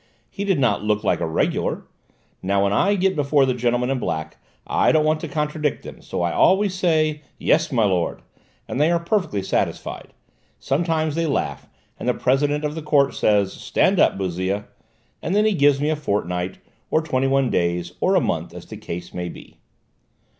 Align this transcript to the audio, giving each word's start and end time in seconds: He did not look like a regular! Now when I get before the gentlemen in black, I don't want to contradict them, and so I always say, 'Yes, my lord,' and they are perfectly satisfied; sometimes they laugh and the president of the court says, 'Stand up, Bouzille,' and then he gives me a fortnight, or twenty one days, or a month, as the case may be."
He 0.31 0.43
did 0.45 0.57
not 0.57 0.83
look 0.83 1.03
like 1.03 1.19
a 1.19 1.27
regular! 1.27 1.83
Now 2.41 2.63
when 2.63 2.73
I 2.73 2.95
get 2.95 3.15
before 3.15 3.45
the 3.45 3.53
gentlemen 3.53 3.91
in 3.91 3.99
black, 3.99 4.37
I 4.65 4.91
don't 4.91 5.05
want 5.05 5.19
to 5.19 5.27
contradict 5.27 5.83
them, 5.83 5.97
and 5.97 6.03
so 6.03 6.23
I 6.23 6.31
always 6.33 6.73
say, 6.73 7.21
'Yes, 7.37 7.71
my 7.71 7.83
lord,' 7.85 8.23
and 8.67 8.81
they 8.81 8.89
are 8.89 8.99
perfectly 8.99 9.43
satisfied; 9.43 10.11
sometimes 10.57 11.13
they 11.13 11.27
laugh 11.27 11.69
and 11.99 12.09
the 12.09 12.15
president 12.15 12.65
of 12.65 12.73
the 12.73 12.81
court 12.81 13.13
says, 13.13 13.53
'Stand 13.53 13.99
up, 13.99 14.17
Bouzille,' 14.17 14.65
and 15.21 15.35
then 15.35 15.45
he 15.45 15.53
gives 15.53 15.79
me 15.79 15.91
a 15.91 15.95
fortnight, 15.95 16.57
or 16.89 17.03
twenty 17.03 17.27
one 17.27 17.51
days, 17.51 17.93
or 17.99 18.15
a 18.15 18.19
month, 18.19 18.55
as 18.55 18.65
the 18.65 18.77
case 18.77 19.13
may 19.13 19.29
be." 19.29 19.59